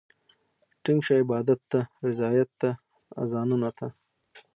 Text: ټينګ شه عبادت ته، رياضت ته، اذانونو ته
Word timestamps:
ټينګ 0.83 0.99
شه 1.05 1.13
عبادت 1.23 1.59
ته، 1.71 1.79
رياضت 2.07 2.49
ته، 2.61 2.69
اذانونو 3.21 3.69
ته 3.79 3.87